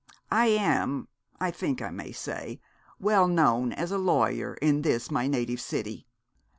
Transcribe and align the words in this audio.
I 0.31 0.47
am, 0.47 1.09
I 1.39 1.51
think 1.51 1.79
I 1.79 1.91
may 1.91 2.11
say, 2.11 2.59
well 2.99 3.27
known 3.27 3.71
as 3.71 3.91
a 3.91 3.99
lawyer 3.99 4.55
in 4.55 4.81
this 4.81 5.11
my 5.11 5.27
native 5.27 5.61
city. 5.61 6.07